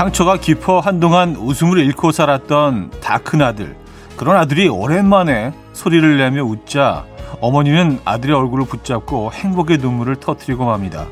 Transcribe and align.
상처가 0.00 0.38
깊어 0.38 0.80
한동안 0.80 1.36
웃음을 1.36 1.76
잃고 1.76 2.10
살았던 2.10 2.90
다 3.02 3.18
큰 3.18 3.42
아들. 3.42 3.76
그런 4.16 4.38
아들이 4.38 4.66
오랜만에 4.66 5.52
소리를 5.74 6.16
내며 6.16 6.42
웃자 6.42 7.04
어머니는 7.42 8.00
아들의 8.06 8.34
얼굴을 8.34 8.64
붙잡고 8.64 9.30
행복의 9.34 9.76
눈물을 9.76 10.16
터뜨리고 10.16 10.64
맙니다. 10.64 11.06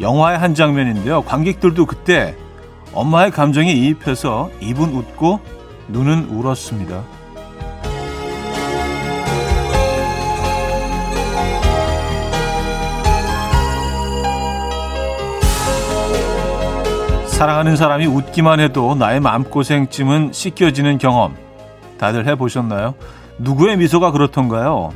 영화의 0.00 0.36
한 0.36 0.56
장면인데요. 0.56 1.22
관객들도 1.22 1.86
그때 1.86 2.34
엄마의 2.92 3.30
감정에 3.30 3.70
이입해서 3.70 4.50
입은 4.60 4.92
웃고 4.92 5.38
눈은 5.90 6.30
울었습니다. 6.30 7.04
사랑하는 17.38 17.76
사람이 17.76 18.04
웃기만 18.06 18.58
해도 18.58 18.96
나의 18.96 19.20
마음고생쯤은 19.20 20.32
씻겨지는 20.32 20.98
경험 20.98 21.36
다들 21.96 22.26
해보셨나요? 22.26 22.96
누구의 23.38 23.76
미소가 23.76 24.10
그렇던가요? 24.10 24.92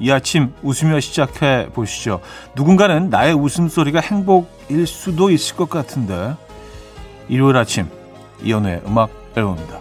이 0.00 0.10
아침 0.10 0.52
웃으며 0.64 0.98
시작해 0.98 1.68
보시죠. 1.72 2.20
누군가는 2.56 3.08
나의 3.08 3.34
웃음소리가 3.34 4.00
행복일 4.00 4.84
수도 4.88 5.30
있을 5.30 5.54
것 5.54 5.70
같은데 5.70 6.34
일요일 7.28 7.56
아침 7.56 7.88
이연우의 8.42 8.82
음악 8.84 9.10
앨범입니다. 9.36 9.78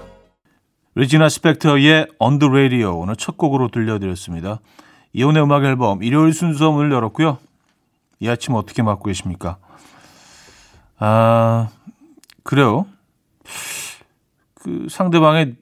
리지나 0.94 1.28
스펙터의 1.28 2.06
On 2.20 2.38
the 2.38 2.52
Radio 2.52 3.00
오늘 3.00 3.16
첫 3.16 3.36
곡으로 3.36 3.70
들려드렸습니다. 3.70 4.60
이연우의 5.14 5.44
음악 5.44 5.64
앨범 5.64 6.04
일요일 6.04 6.34
순서 6.34 6.72
문을 6.72 6.92
열었고요. 6.92 7.40
이 8.20 8.30
아침 8.30 8.54
어떻게 8.54 8.84
맞고 8.84 9.06
계십니까? 9.06 9.58
아 11.00 11.70
그래요. 12.46 12.86
그 14.54 14.88
상대방의 14.90 15.56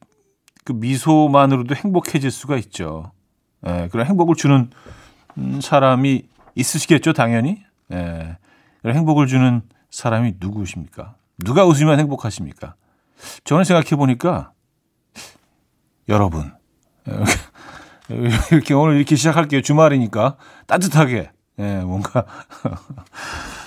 그 0.66 0.74
미소만으로도 0.74 1.76
행복해질 1.76 2.30
수가 2.30 2.58
있죠. 2.58 3.12
예, 3.66 3.88
그런 3.90 4.06
행복을 4.06 4.36
주는 4.36 4.70
사람이 5.62 6.28
있으시겠죠, 6.56 7.14
당연히. 7.14 7.64
예, 7.94 8.38
그런 8.82 8.98
행복을 8.98 9.28
주는 9.28 9.62
사람이 9.92 10.36
누구십니까? 10.40 11.16
누가 11.38 11.66
웃으면 11.66 12.00
행복하십니까? 12.00 12.76
저는 13.46 13.64
생각해 13.64 13.96
보니까 13.96 14.52
여러분 16.10 16.52
이렇게 18.52 18.74
오늘 18.74 18.98
이렇게 18.98 19.16
시작할게요. 19.16 19.62
주말이니까 19.62 20.36
따뜻하게 20.68 21.32
예, 21.60 21.80
뭔가 21.80 22.26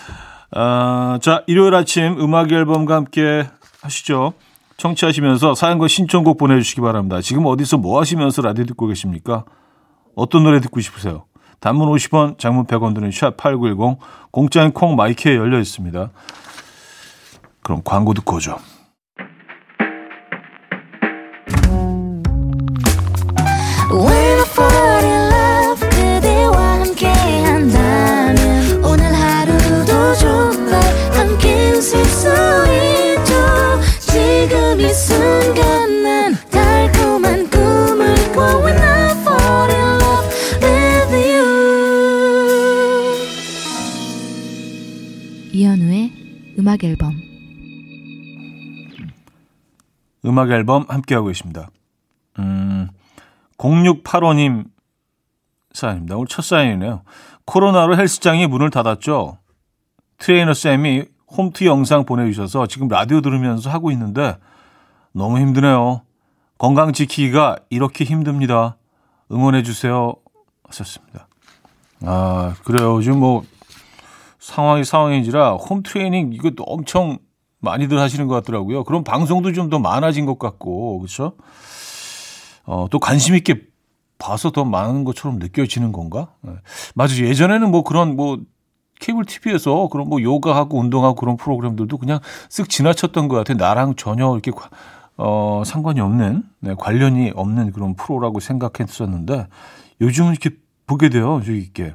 아, 0.53 1.19
자, 1.23 1.43
일요일 1.47 1.75
아침 1.75 2.21
음악 2.21 2.53
앨범과 2.53 2.95
함께 2.95 3.49
하시죠. 3.83 4.35
청취하시면서 4.77 5.55
사연과 5.55 5.89
신청곡 5.89 6.39
보내주시기 6.39 6.81
바랍니다. 6.81 7.21
지금 7.21 7.47
어디서 7.47 7.79
뭐 7.79 8.01
하시면서 8.01 8.43
라디오 8.43 8.65
듣고 8.67 8.87
계십니까? 8.87 9.45
어떤 10.15 10.45
노래 10.45 10.61
듣고 10.61 10.81
싶으세요? 10.81 11.25
단문 11.61 11.89
50원, 11.89 12.39
장문 12.39 12.67
100원 12.67 12.95
드는 12.95 13.11
샵8910, 13.11 13.97
공짜인 14.31 14.73
콩 14.73 14.95
마이크에 14.97 15.37
열려 15.37 15.59
있습니다. 15.59 16.11
그럼 17.63 17.81
광고 17.83 18.13
듣고 18.15 18.37
오죠. 18.37 18.59
음악 50.37 50.51
앨범 50.51 50.85
함께하고 50.87 51.29
계십니다. 51.29 51.71
음, 52.39 52.91
0685님 53.57 54.67
사연입니다. 55.73 56.17
오늘 56.17 56.27
첫 56.27 56.45
사연이네요. 56.45 57.01
코로나로 57.47 57.97
헬스장이 57.97 58.47
문을 58.47 58.69
닫았죠. 58.69 59.39
트레이너 60.19 60.53
쌤이 60.53 61.05
홈트 61.35 61.65
영상 61.65 62.05
보내주셔서 62.05 62.67
지금 62.67 62.89
라디오 62.89 63.23
들으면서 63.23 63.71
하고 63.71 63.91
있는데 63.93 64.37
너무 65.13 65.39
힘드네요. 65.39 66.03
건강 66.59 66.93
지키기가 66.93 67.57
이렇게 67.71 68.05
힘듭니다. 68.05 68.77
응원해 69.33 69.63
주세요. 69.63 70.13
하셨습니다. 70.65 71.29
아, 72.03 72.55
그래요. 72.63 72.97
요즘 72.97 73.21
뭐 73.21 73.43
상황이 74.39 74.85
상황인지라 74.85 75.55
홈 75.55 75.83
트레이닝 75.83 76.35
이것도 76.35 76.63
엄청 76.65 77.19
많이들 77.61 77.99
하시는 77.99 78.27
것 78.27 78.35
같더라고요. 78.35 78.85
그럼 78.85 79.05
방송도 79.05 79.53
좀 79.53 79.71
더 79.71 79.79
많아진 79.79 80.27
것 80.27 80.39
같고 80.39 80.99
그렇죠? 81.01 81.33
어, 82.65 82.87
또 82.91 82.99
관심 82.99 83.35
있게 83.35 83.63
봐서 84.19 84.51
더 84.51 84.65
많은 84.65 85.05
것처럼 85.05 85.39
느껴지는 85.39 85.93
건가? 85.93 86.29
네. 86.43 86.53
맞아요. 86.95 87.27
예전에는 87.27 87.71
뭐 87.71 87.83
그런 87.83 88.17
뭐 88.17 88.39
케이블 89.01 89.25
TV에서 89.25 89.89
그런 89.89 90.09
뭐 90.09 90.23
요가하고 90.23 90.79
운동하고 90.79 91.15
그런 91.17 91.37
프로그램들도 91.37 91.99
그냥 91.99 92.19
쓱 92.49 92.69
지나쳤던 92.71 93.29
것 93.29 93.37
같아요. 93.37 93.57
나랑 93.59 93.95
전혀 93.97 94.33
이렇게 94.33 94.53
어, 95.19 95.63
상관이 95.67 96.01
없는 96.01 96.43
네, 96.61 96.75
관련이 96.79 97.33
없는 97.35 97.73
그런 97.73 97.95
프로라고 97.95 98.41
생각했었는데 98.41 99.47
요즘은 100.01 100.33
이렇게 100.33 100.51
보게 100.87 101.09
돼요. 101.09 101.41
있게. 101.47 101.95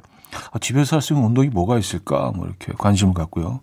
아, 0.52 0.58
집에서 0.58 0.96
할 0.96 1.02
수 1.02 1.12
있는 1.14 1.26
운동이 1.26 1.48
뭐가 1.48 1.78
있을까? 1.78 2.32
뭐 2.34 2.46
이렇게 2.46 2.72
관심을 2.78 3.14
갖고요. 3.14 3.60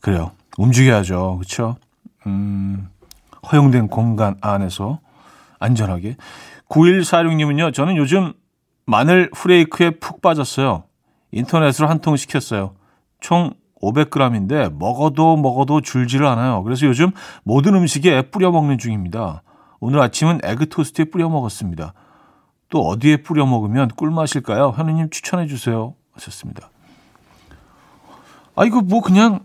그래요. 0.00 0.32
움직여야죠. 0.58 1.36
그렇죠? 1.38 1.76
음, 2.26 2.88
허용된 3.50 3.88
공간 3.88 4.36
안에서 4.40 5.00
안전하게. 5.58 6.16
9146님은요. 6.68 7.72
저는 7.74 7.96
요즘 7.96 8.32
마늘 8.86 9.30
후레이크에 9.34 9.90
푹 9.98 10.20
빠졌어요. 10.22 10.84
인터넷으로 11.32 11.88
한 11.88 12.00
통 12.00 12.16
시켰어요. 12.16 12.74
총 13.20 13.52
500g인데 13.80 14.72
먹어도 14.76 15.36
먹어도 15.36 15.80
줄지를 15.80 16.26
않아요. 16.26 16.62
그래서 16.62 16.86
요즘 16.86 17.10
모든 17.42 17.74
음식에 17.74 18.22
뿌려 18.30 18.50
먹는 18.50 18.78
중입니다. 18.78 19.42
오늘 19.80 20.00
아침은 20.00 20.40
에그 20.44 20.68
토스트에 20.68 21.06
뿌려 21.06 21.28
먹었습니다. 21.28 21.94
또 22.68 22.86
어디에 22.86 23.18
뿌려 23.18 23.44
먹으면 23.44 23.88
꿀맛일까요? 23.88 24.74
현우님 24.76 25.10
추천해 25.10 25.46
주세요. 25.46 25.94
하셨습니다. 26.12 26.70
아, 28.54 28.64
이거 28.64 28.80
뭐 28.82 29.00
그냥 29.00 29.40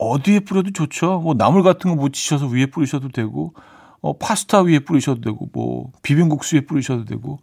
어디에 0.00 0.40
뿌려도 0.40 0.72
좋죠. 0.72 1.20
뭐 1.20 1.34
나물 1.34 1.62
같은 1.62 1.90
거 1.90 1.96
묻히셔서 1.96 2.46
위에 2.46 2.66
뿌리셔도 2.66 3.10
되고, 3.10 3.52
어, 4.00 4.16
파스타 4.16 4.62
위에 4.62 4.78
뿌리셔도 4.78 5.20
되고, 5.20 5.50
뭐 5.52 5.92
비빔국수 6.02 6.56
위에 6.56 6.62
뿌리셔도 6.62 7.04
되고, 7.04 7.38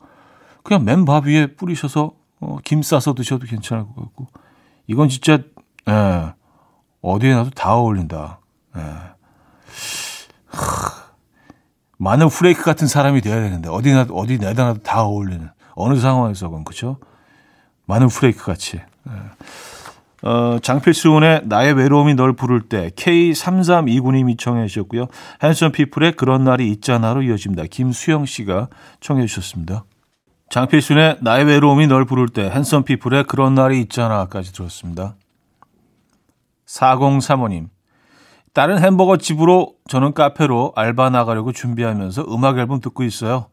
그냥 0.63 0.83
맨밥 0.83 1.25
위에 1.27 1.55
뿌리셔서 1.55 2.13
어, 2.39 2.57
김 2.63 2.81
싸서 2.81 3.13
드셔도 3.13 3.45
괜찮을 3.45 3.83
것 3.83 3.95
같고, 3.95 4.27
이건 4.87 5.09
진짜 5.09 5.39
예, 5.87 6.33
어디에 7.01 7.33
놔도 7.35 7.51
다 7.51 7.75
어울린다. 7.75 8.39
예. 8.75 8.81
마늘 11.97 12.29
프레이크 12.29 12.63
같은 12.63 12.87
사람이 12.87 13.21
돼야 13.21 13.35
되는데 13.41 13.69
어디 13.69 13.91
나 13.91 14.05
어디 14.11 14.37
내다 14.37 14.65
놔도 14.65 14.83
다 14.83 15.03
어울리는 15.03 15.49
어느 15.75 15.99
상황에서건 15.99 16.63
그렇죠? 16.63 16.97
마늘 17.85 18.07
프레이크 18.07 18.43
같이. 18.45 18.77
네. 19.03 19.13
어, 20.23 20.57
장필수원의 20.59 21.41
나의 21.45 21.73
외로움이 21.73 22.15
널 22.15 22.33
부를 22.33 22.61
때 22.61 22.89
K3329님이 22.95 24.37
청해 24.37 24.67
주셨고요. 24.67 25.07
핸섬 25.43 25.71
피플의 25.71 26.13
그런 26.13 26.43
날이 26.43 26.71
있잖아로 26.71 27.21
이어집니다. 27.21 27.65
김수영 27.69 28.25
씨가 28.25 28.69
청해 28.99 29.27
주셨습니다. 29.27 29.85
장필순의 30.49 31.17
나의 31.21 31.45
외로움이 31.45 31.87
널 31.87 32.05
부를 32.05 32.29
때 32.29 32.49
핸섬 32.49 32.83
피플의 32.83 33.25
그런 33.25 33.53
날이 33.53 33.79
있잖아까지 33.81 34.53
들었습니다. 34.53 35.15
4035님 36.65 37.69
다른 38.53 38.79
햄버거 38.79 39.17
집으로 39.17 39.75
저는 39.87 40.13
카페로 40.13 40.73
알바 40.75 41.11
나가려고 41.11 41.51
준비하면서 41.51 42.25
음악 42.29 42.57
앨범 42.57 42.79
듣고 42.81 43.03
있어요. 43.03 43.49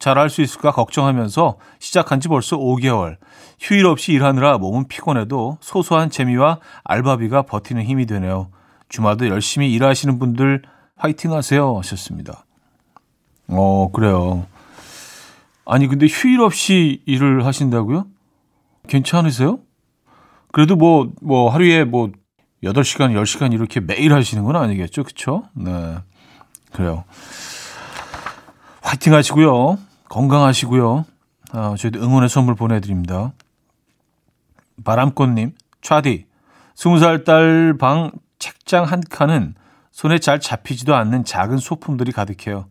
잘할 0.00 0.30
수 0.30 0.40
있을까 0.42 0.72
걱정하면서 0.72 1.58
시작한 1.78 2.20
지 2.20 2.28
벌써 2.28 2.56
5개월. 2.56 3.18
휴일 3.60 3.86
없이 3.86 4.12
일하느라 4.12 4.58
몸은 4.58 4.88
피곤해도 4.88 5.58
소소한 5.60 6.10
재미와 6.10 6.58
알바비가 6.82 7.42
버티는 7.42 7.84
힘이 7.84 8.06
되네요. 8.06 8.50
주말도 8.88 9.28
열심히 9.28 9.72
일하시는 9.72 10.18
분들 10.18 10.62
화이팅 10.96 11.32
하세요 11.32 11.76
하셨습니다. 11.78 12.44
어, 13.48 13.90
그래요. 13.92 14.46
아니, 15.66 15.86
근데 15.86 16.06
휴일 16.06 16.40
없이 16.40 17.02
일을 17.06 17.44
하신다고요? 17.44 18.06
괜찮으세요? 18.88 19.60
그래도 20.50 20.76
뭐, 20.76 21.12
뭐, 21.20 21.50
하루에 21.50 21.84
뭐, 21.84 22.10
8시간, 22.64 23.12
10시간 23.12 23.52
이렇게 23.52 23.80
매일 23.80 24.14
하시는 24.14 24.42
건 24.44 24.56
아니겠죠? 24.56 25.04
그쵸? 25.04 25.44
네. 25.54 25.98
그래요. 26.72 27.04
화이팅 28.82 29.14
하시고요. 29.14 29.78
건강하시고요. 30.10 31.04
아, 31.52 31.74
저희도 31.78 32.00
응원의 32.00 32.28
선물 32.28 32.54
보내드립니다. 32.54 33.32
바람꽃님, 34.84 35.54
차디, 35.80 36.26
20살 36.74 37.24
딸 37.24 37.76
방 37.78 38.10
책장 38.38 38.84
한 38.84 39.00
칸은 39.08 39.54
손에 39.92 40.18
잘 40.18 40.40
잡히지도 40.40 40.94
않는 40.94 41.24
작은 41.24 41.58
소품들이 41.58 42.12
가득해요. 42.12 42.66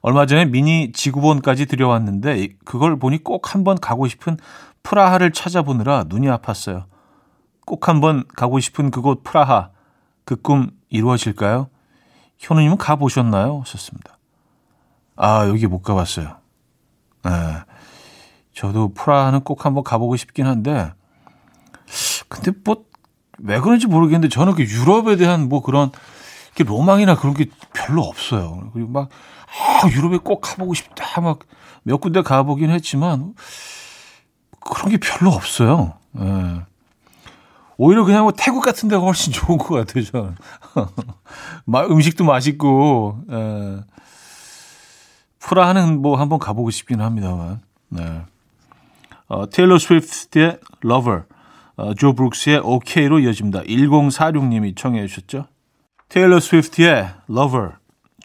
얼마 0.00 0.26
전에 0.26 0.44
미니 0.44 0.92
지구본까지 0.92 1.66
들여왔는데 1.66 2.48
그걸 2.64 2.98
보니 2.98 3.22
꼭 3.22 3.54
한번 3.54 3.78
가고 3.78 4.08
싶은 4.08 4.36
프라하를 4.82 5.32
찾아보느라 5.32 6.04
눈이 6.08 6.26
아팠어요. 6.26 6.84
꼭 7.64 7.88
한번 7.88 8.24
가고 8.34 8.58
싶은 8.60 8.90
그곳 8.90 9.22
프라하. 9.22 9.70
그 10.24 10.36
꿈 10.36 10.70
이루어질까요? 10.88 11.68
현우님은 12.38 12.76
가보셨나요? 12.78 13.60
하셨습니다. 13.60 14.18
아, 15.16 15.46
여기 15.48 15.66
못 15.68 15.82
가봤어요. 15.82 16.41
네. 17.24 17.30
저도 18.54 18.92
프라하는 18.94 19.40
꼭 19.40 19.64
한번 19.64 19.82
가보고 19.84 20.16
싶긴 20.16 20.46
한데, 20.46 20.92
근데 22.28 22.52
뭐, 22.64 22.84
왜 23.38 23.60
그런지 23.60 23.86
모르겠는데, 23.86 24.28
저는 24.28 24.54
그 24.54 24.62
유럽에 24.62 25.16
대한 25.16 25.48
뭐 25.48 25.62
그런, 25.62 25.90
로망이나 26.58 27.16
그런 27.16 27.34
게 27.34 27.46
별로 27.72 28.02
없어요. 28.02 28.70
그리고 28.72 28.90
막, 28.90 29.08
아, 29.48 29.88
유럽에 29.88 30.18
꼭 30.18 30.40
가보고 30.40 30.74
싶다. 30.74 31.20
막, 31.20 31.40
몇 31.82 31.98
군데 32.00 32.22
가보긴 32.22 32.70
했지만, 32.70 33.34
그런 34.60 34.90
게 34.90 34.98
별로 34.98 35.32
없어요. 35.32 35.94
네. 36.12 36.60
오히려 37.78 38.04
그냥 38.04 38.24
뭐 38.24 38.32
태국 38.36 38.62
같은 38.62 38.88
데가 38.88 39.02
훨씬 39.02 39.32
좋은 39.32 39.58
것 39.58 39.74
같아요, 39.74 40.04
저는. 40.04 40.36
음식도 41.90 42.24
맛있고, 42.24 43.18
에. 43.30 43.80
프라하는 45.42 46.00
뭐 46.00 46.18
한번 46.18 46.38
가보고 46.38 46.70
싶긴 46.70 47.00
합니다만, 47.00 47.60
네. 47.88 48.22
어, 49.28 49.48
테일러 49.50 49.78
스위프트의 49.78 50.60
Lover, 50.84 51.22
어, 51.76 51.94
조 51.94 52.14
브룩스의 52.14 52.60
OK로 52.62 53.18
이어집니다. 53.18 53.62
1046님이 53.62 54.76
청해 54.76 55.06
주셨죠. 55.06 55.46
테일러 56.08 56.38
스위프트의 56.38 57.08
Lover, 57.28 57.70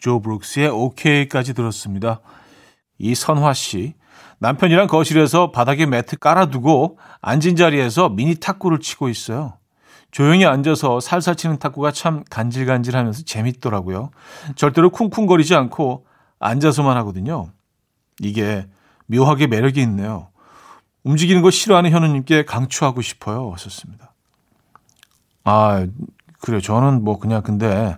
조 0.00 0.20
브룩스의 0.20 0.68
OK까지 0.68 1.54
들었습니다. 1.54 2.20
이선화 2.98 3.52
씨, 3.52 3.94
남편이랑 4.38 4.86
거실에서 4.86 5.50
바닥에 5.50 5.86
매트 5.86 6.18
깔아두고 6.18 6.98
앉은 7.20 7.56
자리에서 7.56 8.10
미니 8.10 8.36
탁구를 8.36 8.78
치고 8.78 9.08
있어요. 9.08 9.54
조용히 10.10 10.46
앉아서 10.46 11.00
살살 11.00 11.34
치는 11.34 11.58
탁구가 11.58 11.90
참 11.90 12.22
간질간질하면서 12.30 13.24
재밌더라고요. 13.24 14.10
절대로 14.54 14.90
쿵쿵거리지 14.90 15.54
않고 15.54 16.06
앉아서만 16.38 16.96
하거든요. 16.98 17.50
이게 18.20 18.66
묘하게 19.06 19.46
매력이 19.46 19.80
있네요. 19.82 20.28
움직이는 21.04 21.42
거 21.42 21.50
싫어하는 21.50 21.90
현우님께 21.90 22.44
강추하고 22.44 23.00
싶어요. 23.02 23.52
하셨습니다. 23.52 24.12
아, 25.44 25.86
그래요. 26.40 26.60
저는 26.60 27.04
뭐 27.04 27.18
그냥 27.18 27.42
근데 27.42 27.96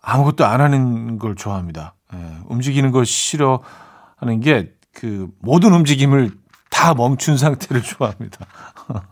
아무것도 0.00 0.46
안 0.46 0.60
하는 0.60 1.18
걸 1.18 1.34
좋아합니다. 1.34 1.94
예, 2.14 2.38
움직이는 2.48 2.90
거 2.92 3.04
싫어하는 3.04 4.40
게 4.42 4.76
그 4.96 5.28
모든 5.40 5.74
움직임을 5.74 6.30
다 6.70 6.94
멈춘 6.94 7.36
상태를 7.36 7.82
좋아합니다. 7.84 8.46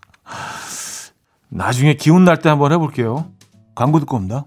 나중에 1.50 1.94
기운 1.94 2.24
날 2.24 2.40
때 2.40 2.48
한번 2.48 2.72
해볼게요. 2.72 3.30
광고 3.74 4.00
듣고 4.00 4.16
옵니다. 4.16 4.46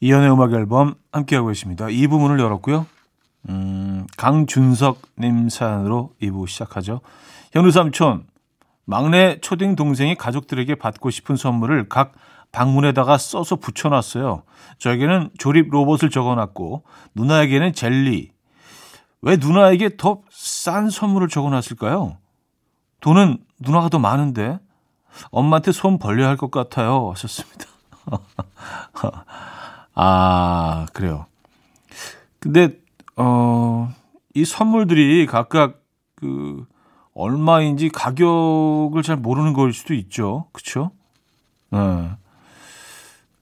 이현우의 0.00 0.30
음악 0.32 0.52
앨범 0.52 0.94
함께하고 1.12 1.48
계십니다. 1.48 1.88
이 1.88 2.06
부분을 2.06 2.38
열었고요. 2.40 2.86
음, 3.48 4.06
강준석님 4.16 5.48
사연으로 5.48 6.12
2부 6.20 6.48
시작하죠. 6.48 7.00
현우 7.52 7.70
삼촌, 7.70 8.26
막내 8.84 9.38
초딩 9.40 9.76
동생이 9.76 10.14
가족들에게 10.16 10.74
받고 10.76 11.10
싶은 11.10 11.36
선물을 11.36 11.88
각 11.88 12.12
방문에다가 12.52 13.18
써서 13.18 13.56
붙여놨어요. 13.56 14.42
저에게는 14.78 15.30
조립 15.38 15.68
로봇을 15.70 16.10
적어놨고 16.10 16.84
누나에게는 17.14 17.72
젤리. 17.72 18.30
왜 19.22 19.36
누나에게 19.36 19.96
더 19.96 20.22
싼 20.30 20.90
선물을 20.90 21.28
적어놨을까요? 21.28 22.18
돈은 23.00 23.38
누나가 23.60 23.88
더 23.88 23.98
많은데 23.98 24.58
엄마한테 25.30 25.72
손 25.72 25.98
벌려야 25.98 26.28
할 26.28 26.36
것 26.36 26.50
같아요. 26.50 27.10
하셨습니다. 27.10 27.64
아, 29.96 30.86
그래요. 30.92 31.26
근데, 32.40 32.70
어, 33.16 33.92
이 34.34 34.44
선물들이 34.44 35.26
각각 35.26 35.82
그, 36.16 36.66
얼마인지 37.14 37.88
가격을 37.88 39.02
잘 39.02 39.16
모르는 39.16 39.54
걸 39.54 39.72
수도 39.72 39.94
있죠. 39.94 40.48
그쵸? 40.52 40.90
네. 41.70 42.10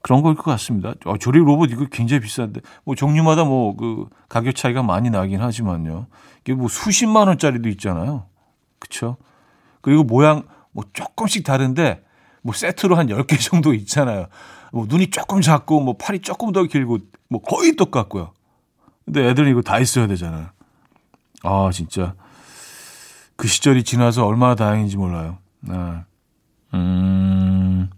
그런 0.01 0.21
걸 0.21 0.35
것 0.35 0.43
같습니다. 0.51 0.93
어, 1.05 1.17
조립 1.17 1.43
로봇 1.43 1.71
이거 1.71 1.85
굉장히 1.91 2.21
비싼데, 2.21 2.61
뭐 2.85 2.95
종류마다 2.95 3.43
뭐 3.43 3.75
그 3.75 4.07
가격 4.29 4.55
차이가 4.55 4.83
많이 4.83 5.09
나긴 5.09 5.41
하지만요. 5.41 6.07
이게 6.41 6.53
뭐 6.53 6.67
수십만 6.69 7.27
원짜리도 7.27 7.69
있잖아요. 7.69 8.25
그쵸? 8.79 9.17
그리고 9.81 10.03
모양, 10.03 10.43
뭐 10.71 10.83
조금씩 10.93 11.43
다른데 11.45 12.03
뭐 12.43 12.53
세트로 12.53 12.95
한 12.97 13.09
10개 13.09 13.37
정도 13.39 13.73
있잖아요. 13.73 14.27
뭐 14.75 14.85
눈이 14.89 15.09
조금 15.09 15.39
작고 15.39 15.79
뭐 15.79 15.95
팔이 15.95 16.19
조금 16.19 16.51
더 16.51 16.65
길고 16.65 16.97
뭐 17.29 17.41
거의 17.41 17.77
똑같고요. 17.77 18.33
근데 19.05 19.25
애들은 19.29 19.49
이거 19.49 19.61
다 19.61 19.79
있어야 19.79 20.05
되잖아요. 20.05 20.47
아, 21.43 21.69
진짜. 21.71 22.13
그 23.37 23.47
시절이 23.47 23.85
지나서 23.85 24.25
얼마나 24.25 24.55
다행인지 24.55 24.97
몰라요. 24.97 25.37
네. 25.61 25.73
음, 26.73 27.89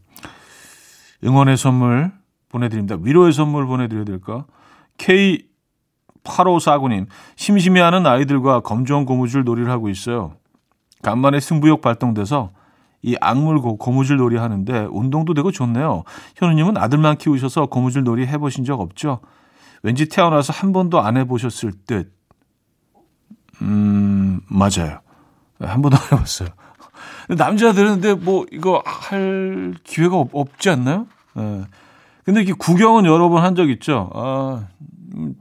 응원의 1.24 1.58
선물 1.58 2.12
보내드립니다. 2.50 2.96
위로의 3.02 3.34
선물 3.34 3.66
보내드려야 3.66 4.06
될까? 4.06 4.46
K8549님, 5.00 7.08
심심해하는 7.38 8.06
아이들과 8.06 8.60
검정 8.60 9.06
고무줄 9.06 9.46
놀이를 9.46 9.72
하고 9.72 9.90
있어요. 9.90 10.36
간만에 11.02 11.40
승부욕 11.40 11.82
발동돼서 11.82 12.52
이 13.08 13.16
악물 13.22 13.60
고무줄 13.62 14.18
놀이 14.18 14.36
하는데 14.36 14.88
운동도 14.92 15.34
되고 15.34 15.50
좋네요. 15.50 16.04
현우님은 16.36 16.76
아들만 16.76 17.18
키우셔서 17.18 17.68
고무줄 17.68 18.04
놀이 18.04 18.28
해보신 18.28 18.66
적 18.66 18.82
없죠? 18.82 19.22
왠지 19.82 20.10
태어나서 20.10 20.52
한 20.52 20.74
번도 20.74 21.00
안 21.00 21.16
해보셨을 21.16 21.72
듯. 21.88 22.12
음, 23.62 24.42
맞아요. 24.50 25.00
한 25.62 25.82
번도 25.82 25.96
안 25.98 26.04
해봤어요. 26.12 26.50
남자들은 27.30 28.02
근데 28.02 28.14
뭐 28.14 28.46
이거 28.52 28.84
할 28.86 29.74
기회가 29.86 30.18
없, 30.18 30.60
지 30.60 30.70
않나요? 30.70 31.08
네. 31.34 31.64
근데 32.26 32.42
이게 32.42 32.52
구경은 32.52 33.06
여러 33.06 33.30
번 33.30 33.42
한 33.42 33.56
적 33.56 33.70
있죠. 33.70 34.10
아, 34.14 34.66
음, 35.16 35.34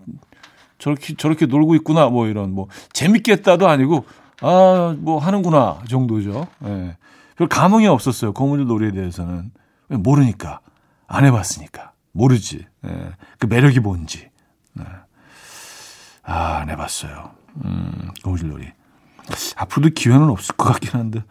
저렇게, 0.79 1.17
저렇게 1.17 1.47
놀고 1.47 1.75
있구나. 1.77 2.07
뭐 2.11 2.29
이런, 2.29 2.53
뭐, 2.53 2.69
재밌겠다도 2.93 3.67
아니고, 3.69 4.05
아, 4.41 4.95
뭐 4.99 5.19
하는구나. 5.19 5.79
정도죠. 5.89 6.47
예. 6.67 6.97
네. 7.37 7.39
별 7.39 7.49
감흥이 7.49 7.87
없었어요. 7.87 8.33
고무줄 8.33 8.67
놀이에 8.67 8.93
대해서는. 8.93 9.53
모르니까. 9.89 10.61
안 11.07 11.25
해봤으니까. 11.25 11.93
모르지. 12.13 12.67
예. 12.87 13.13
그 13.39 13.47
매력이 13.47 13.81
뭔지. 13.81 14.31
네. 14.73 14.85
아, 16.25 16.57
안 16.57 16.71
해봤어요. 16.71 17.31
음, 17.65 18.11
고무줄 18.25 18.49
놀이. 18.49 18.67
앞으로도 19.57 19.95
기회는 19.95 20.29
없을 20.31 20.57
것 20.57 20.65
같긴 20.73 20.99
한데. 20.99 21.23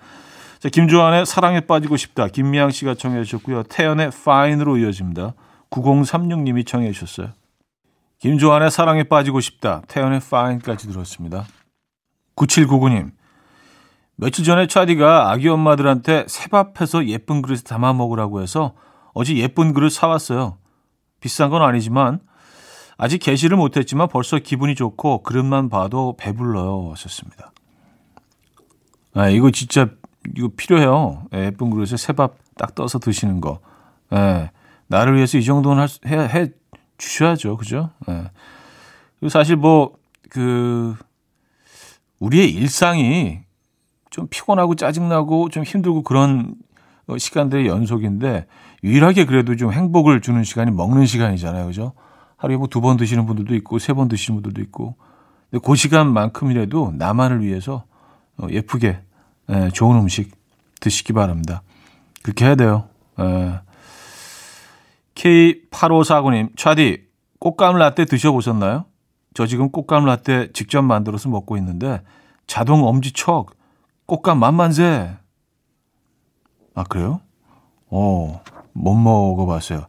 자, 0.59 0.69
김조한의 0.69 1.25
사랑에 1.25 1.62
빠지고 1.62 1.97
싶다. 1.97 2.27
김미양 2.27 2.71
씨가 2.71 2.95
청해 2.95 3.24
주셨고요. 3.24 3.63
태연의 3.63 4.07
Fine으로 4.07 4.77
이어집니다. 4.77 5.33
9036님이 5.69 6.65
청해 6.65 6.91
주셨어요. 6.91 7.33
김조한의 8.19 8.71
사랑에 8.71 9.03
빠지고 9.03 9.41
싶다. 9.41 9.81
태연의 9.88 10.17
Fine까지 10.17 10.88
들었습니다. 10.88 11.45
9799님. 12.35 13.12
며칠 14.17 14.45
전에 14.45 14.67
차디가 14.67 15.31
아기 15.31 15.48
엄마들한테 15.50 16.25
새밥해서 16.27 17.07
예쁜 17.07 17.41
그릇에 17.41 17.60
담아 17.65 17.93
먹으라고 17.93 18.41
해서 18.41 18.74
어제 19.13 19.36
예쁜 19.36 19.74
그릇 19.74 19.89
사왔어요. 19.89 20.57
비싼 21.19 21.50
건 21.50 21.62
아니지만 21.62 22.19
아직 22.98 23.19
개시를 23.19 23.57
못했지만 23.57 24.07
벌써 24.07 24.39
기분이 24.39 24.75
좋고 24.75 25.24
그릇만 25.24 25.69
봐도 25.69 26.15
배불러요. 26.17 26.91
하셨습니다. 26.91 27.51
아, 29.13 29.29
이거 29.29 29.51
진짜 29.51 29.89
이거 30.36 30.50
필요해요. 30.55 31.25
예, 31.34 31.45
예쁜 31.45 31.69
그릇에 31.69 31.98
새밥 31.98 32.36
딱 32.57 32.74
떠서 32.74 33.00
드시는 33.00 33.41
거. 33.41 33.60
예, 34.13 34.51
나를 34.88 35.15
위해서 35.15 35.38
이 35.38 35.43
정도는 35.43 35.81
할, 35.81 35.89
해, 36.05 36.39
해 36.39 36.50
주셔야죠. 36.98 37.57
그죠? 37.57 37.91
예. 38.10 38.29
사실 39.29 39.55
뭐, 39.55 39.98
그, 40.29 40.95
우리의 42.19 42.51
일상이 42.51 43.45
좀 44.15 44.27
피곤하고 44.29 44.75
짜증나고 44.75 45.50
좀 45.50 45.63
힘들고 45.63 46.03
그런 46.03 46.55
시간들의 47.17 47.67
연속인데 47.67 48.48
유일하게 48.81 49.25
그래도 49.25 49.57
좀 49.57 49.74
행복을 49.74 50.22
주는 50.22 50.41
시간이 50.45 50.72
먹는 50.72 51.05
시간이잖아요. 51.05 51.65
그죠? 51.65 51.91
하루에 52.38 52.55
뭐 52.55 52.67
두 52.67 52.79
번 52.79 52.95
드시는 52.95 53.25
분들도 53.25 53.53
있고 53.55 53.77
세 53.77 53.91
번 53.91 54.07
드시는 54.07 54.41
분들도 54.41 54.62
있고. 54.62 54.95
근데 55.51 55.62
그 55.67 55.75
시간만큼이라도 55.75 56.93
나만을 56.98 57.41
위해서 57.43 57.84
어, 58.38 58.48
예쁘게 58.50 59.00
예, 59.50 59.69
좋은 59.74 59.98
음식 59.98 60.31
드시기 60.79 61.12
바랍니다. 61.12 61.62
그렇게 62.24 62.45
해야 62.45 62.55
돼요. 62.55 62.88
예. 63.19 63.60
K8549님, 65.15 66.57
차디, 66.57 67.03
꽃감 67.39 67.77
라떼 67.77 68.05
드셔보셨나요? 68.05 68.86
저 69.34 69.45
지금 69.45 69.69
꽃감 69.72 70.05
라떼 70.05 70.53
직접 70.53 70.81
만들어서 70.84 71.27
먹고 71.27 71.57
있는데 71.57 72.01
자동 72.48 72.86
엄지척, 72.86 73.51
꽃감 74.05 74.39
만만세. 74.39 75.17
아, 76.75 76.83
그래요? 76.83 77.21
어, 77.89 78.41
못 78.74 78.95
먹어봤어요. 78.95 79.88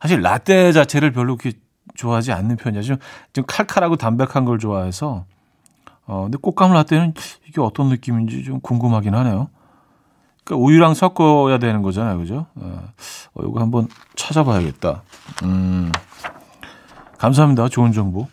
사실 0.00 0.20
라떼 0.20 0.72
자체를 0.72 1.12
별로 1.12 1.36
그렇게 1.36 1.58
좋아하지 1.94 2.32
않는 2.32 2.56
편이야. 2.56 2.82
좀, 2.82 2.96
좀 3.32 3.44
칼칼하고 3.46 3.96
담백한 3.96 4.44
걸 4.44 4.58
좋아해서. 4.58 5.24
어, 6.06 6.22
근데 6.24 6.36
꽃감 6.38 6.72
라떼는 6.72 7.14
이게 7.48 7.60
어떤 7.60 7.88
느낌인지 7.88 8.44
좀 8.44 8.60
궁금하긴 8.60 9.14
하네요. 9.14 9.48
그러니까 10.44 10.66
우유랑 10.66 10.94
섞어야 10.94 11.58
되는 11.58 11.80
거잖아요. 11.80 12.18
그죠? 12.18 12.46
어, 12.56 12.92
어 13.34 13.42
이거 13.48 13.60
한번 13.60 13.88
찾아봐야겠다. 14.14 15.02
음, 15.44 15.90
감사합니다. 17.16 17.68
좋은 17.68 17.92
정보. 17.92 18.28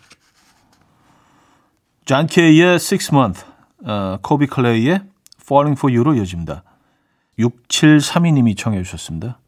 잔 2.04 2.26
케이의 2.26 2.74
Six 2.74 3.14
Month, 3.14 3.44
어, 3.86 4.18
코비 4.20 4.46
클레이의 4.46 5.11
Falling 5.52 5.78
for 5.78 5.94
You로 5.94 6.14
이어집니다. 6.14 6.64
6732님이 7.38 8.56
청해 8.56 8.82
주셨습니다. 8.82 9.38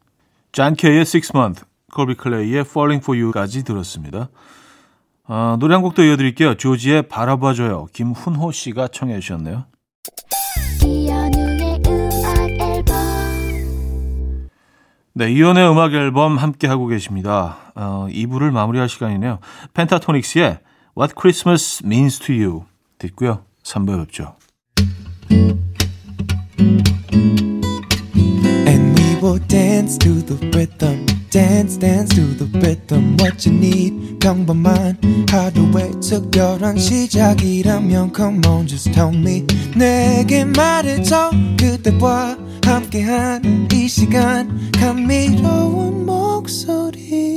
잔 0.51 0.75
케이의 0.75 1.01
Six 1.01 1.31
Month, 1.35 1.63
코비 1.93 2.13
클레이의 2.15 2.61
Falling 2.61 3.03
for 3.03 3.19
You까지 3.19 3.63
들었습니다. 3.63 4.29
어, 5.27 5.57
노래 5.59 5.73
한 5.73 5.81
곡 5.81 5.95
더 5.95 6.03
이어드릴게요. 6.03 6.55
조지의 6.55 7.07
바라봐줘요. 7.07 7.87
김훈호 7.93 8.51
씨가 8.51 8.89
청해 8.89 9.19
주셨네요. 9.19 9.65
네, 15.17 15.31
이연의 15.31 15.71
음악 15.71 15.93
앨범 15.93 16.37
함께 16.37 16.67
하고 16.67 16.87
계십니다. 16.87 17.57
어, 17.73 18.07
2부를 18.09 18.51
마무리할 18.51 18.89
시간이네요. 18.89 19.39
펜타토닉스의 19.73 20.59
What 20.97 21.15
Christmas 21.19 21.81
Means 21.85 22.19
to 22.19 22.35
You 22.35 22.65
듣고요. 22.99 23.43
3부에 23.63 23.97
뵙죠. 24.05 24.35
And 25.31 25.64
will 29.35 29.47
dance 29.47 29.97
to 29.97 30.21
the 30.21 30.35
rhythm. 30.55 31.05
dance 31.29 31.77
dance 31.77 32.15
to 32.15 32.21
the 32.37 32.45
rhythm 32.59 33.17
what 33.19 33.45
you 33.45 33.53
need 33.53 34.17
평범한 34.19 34.97
하루의 35.29 35.91
특별한 35.99 36.77
시작이라면 36.77 38.13
come 38.15 38.39
on 38.47 38.65
just 38.65 38.93
tell 38.93 39.13
me 39.13 39.45
내게 39.75 40.45
말해줘 40.45 41.31
그대와 41.59 42.37
함께한 42.63 43.67
이 43.73 43.87
시간 43.89 44.71
감미로운 44.71 46.05
목소리 46.05 47.35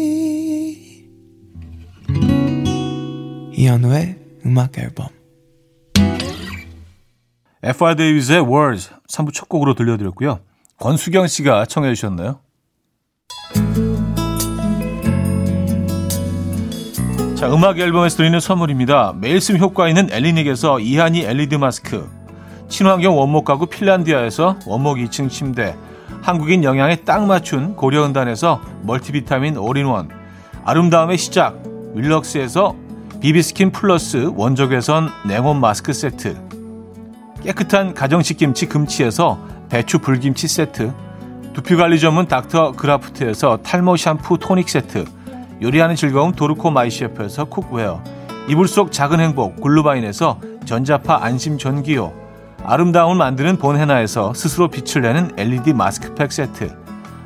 이현우의 3.53 4.19
음악 4.47 4.79
앨범 4.79 5.09
F.R. 7.61 7.97
데이비스의 7.97 8.43
Words 8.43 8.91
3부 9.11 9.35
첫 9.35 9.49
곡으로 9.49 9.75
들려드렸고요. 9.75 10.48
권수경 10.79 11.27
씨가 11.27 11.67
청해 11.67 11.93
주셨나요? 11.95 12.39
자, 17.35 17.53
음악 17.53 17.79
앨범에서 17.79 18.17
드리는 18.17 18.39
선물입니다. 18.39 19.15
매일 19.17 19.41
쓰 19.41 19.57
효과 19.57 19.89
있는 19.89 20.09
엘리닉에서 20.11 20.81
이하니 20.81 21.23
LED 21.23 21.59
마스크, 21.59 22.09
친환경 22.69 23.19
원목 23.19 23.45
가구 23.45 23.67
핀란디아에서 23.67 24.61
원목 24.67 24.99
2층 24.99 25.31
침대, 25.31 25.77
한국인 26.23 26.63
영양에 26.63 26.97
딱 26.97 27.27
맞춘 27.27 27.75
고려은단에서 27.75 28.61
멀티비타민 28.83 29.57
올인원, 29.57 30.11
아름다움의 30.65 31.19
시작, 31.19 31.61
윌럭스에서 31.95 32.77
비비스킨 33.21 33.73
플러스 33.73 34.31
원적외선 34.35 35.09
냉온 35.27 35.61
마스크 35.61 35.93
세트, 35.93 36.37
깨끗한 37.43 37.95
가정식 37.95 38.37
김치 38.37 38.67
금치에서 38.67 39.58
배추 39.69 39.99
불김치 39.99 40.49
세트, 40.49 40.93
두피관리 41.53 42.01
전문 42.01 42.27
닥터 42.27 42.73
그라프트에서 42.73 43.59
탈모 43.59 43.97
샴푸 43.97 44.39
토닉 44.39 44.69
세트, 44.69 45.05
요리하는 45.61 45.97
즐거움 45.97 46.33
도르코 46.33 46.71
마이셰프에서 46.71 47.47
cookware 47.47 48.03
이불 48.49 48.69
속 48.69 48.93
작은 48.93 49.21
행복 49.21 49.61
글루바인에서 49.61 50.41
전자파 50.65 51.19
안심 51.23 51.59
전기요 51.59 52.13
아름다움을 52.65 53.17
만드는 53.17 53.59
본헤나에서 53.59 54.35
스스로 54.35 54.69
빛을 54.69 55.03
내는 55.03 55.33
LED 55.37 55.73
마스크팩 55.73 56.33
세트 56.33 56.77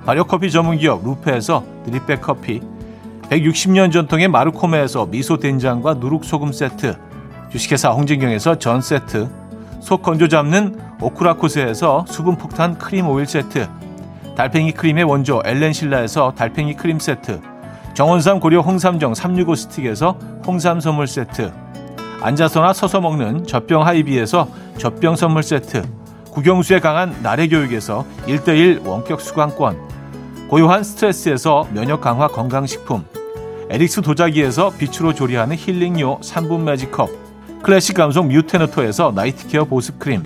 발효커피 0.07 0.51
전문기업 0.51 1.05
루페에서 1.05 1.65
드립백 1.85 2.23
커피 2.23 2.61
160년 3.29 3.93
전통의 3.93 4.29
마르코메에서 4.29 5.07
미소 5.07 5.37
된장과 5.37 5.95
누룩소금 5.95 6.53
세트 6.53 6.97
주식회사 7.51 7.91
홍진경에서 7.91 8.59
전 8.59 8.81
세트 8.81 9.29
속 9.83 10.01
건조 10.01 10.29
잡는 10.29 10.79
오크라코스에서 11.01 12.05
수분 12.09 12.37
폭탄 12.37 12.79
크림 12.79 13.09
오일 13.09 13.27
세트 13.27 13.69
달팽이 14.37 14.73
크림의 14.73 15.05
원조 15.05 15.43
엘렌실라에서 15.45 16.35
달팽이 16.37 16.75
크림 16.75 17.01
세트 17.01 17.41
정원삼 17.93 18.39
고려 18.39 18.61
홍삼정 18.61 19.15
365 19.15 19.55
스틱에서 19.57 20.13
홍삼 20.47 20.81
선물 20.81 21.09
세트 21.09 21.53
앉아서나 22.21 22.73
서서 22.73 23.01
먹는 23.01 23.45
젖병 23.45 23.85
하이비에서 23.85 24.49
젖병 24.79 25.17
선물 25.17 25.43
세트 25.43 25.83
국영수에 26.31 26.79
강한 26.79 27.15
나래 27.21 27.49
교육에서 27.49 28.07
1대1 28.27 28.87
원격 28.87 29.21
수강권 29.21 30.47
고요한 30.49 30.85
스트레스에서 30.85 31.67
면역 31.73 32.01
강화 32.01 32.29
건강식품 32.29 33.05
에릭스 33.69 34.03
도자기에서 34.03 34.71
빛으로 34.79 35.13
조리하는 35.13 35.57
힐링요 35.57 36.21
3분 36.21 36.61
매직컵 36.61 37.22
클래식 37.63 37.97
감성 37.97 38.27
뮤테너토에서 38.29 39.13
night 39.15 39.44
care 39.44 39.67
보습크림 39.67 40.25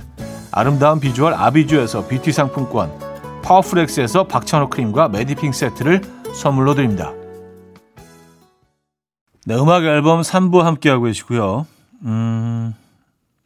아름다운 0.53 1.01
비주얼 1.01 1.35
아비주에서 1.35 2.09
뷰티 2.09 2.33
상품권 2.33 2.91
파워풀엑스에서 3.43 4.25
박찬호 4.25 4.71
크림과 4.71 5.09
메디핑 5.09 5.53
세트를 5.53 6.01
선물로 6.35 6.75
드립니다. 6.75 7.13
네, 9.45 9.55
음악 9.55 9.85
앨범 9.85 10.23
3부 10.23 10.63
함께하고 10.63 11.05
계시고요. 11.05 11.67
음, 12.03 12.75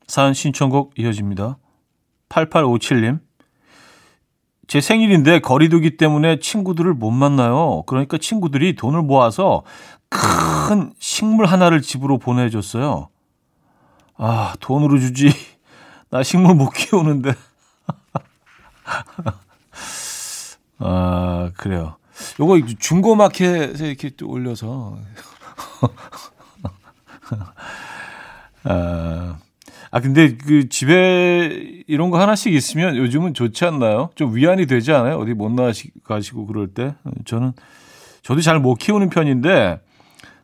사연 0.07 0.33
신청곡 0.35 0.93
이어집니다. 0.97 1.59
8857님. 2.31 3.19
제 4.67 4.81
생일인데 4.81 5.41
거리두기 5.41 5.97
때문에 5.97 6.39
친구들을 6.39 6.95
못 6.95 7.11
만나요. 7.11 7.83
그러니까 7.87 8.17
친구들이 8.17 8.77
돈을 8.77 9.03
모아서 9.03 9.65
큰 10.09 10.93
식물 10.99 11.47
하나를 11.47 11.83
집으로 11.83 12.19
보내줬어요. 12.19 13.09
아, 14.23 14.55
돈으로 14.61 14.99
주지. 14.99 15.31
나 16.11 16.23
식물 16.23 16.55
못 16.55 16.71
키우는데. 16.71 17.33
아, 20.79 21.51
그래요. 21.57 21.97
요거 22.39 22.61
중고 22.79 23.15
마켓에 23.15 23.89
이렇게 23.89 24.11
또 24.11 24.29
올려서 24.29 24.99
아, 28.65 29.39
아, 29.91 30.01
근데 30.01 30.37
그 30.37 30.69
집에 30.69 31.83
이런 31.87 32.11
거 32.11 32.21
하나씩 32.21 32.53
있으면 32.53 32.97
요즘은 32.97 33.33
좋지 33.35 33.65
않나요? 33.65 34.11
좀 34.17 34.35
위안이 34.37 34.67
되지 34.67 34.93
않아요? 34.93 35.17
어디 35.17 35.33
못 35.33 35.51
나가시고 35.53 36.47
그럴 36.47 36.69
때? 36.69 36.95
저는, 37.25 37.53
저도 38.23 38.43
잘 38.43 38.61
못 38.61 38.75
키우는 38.75 39.09
편인데, 39.09 39.81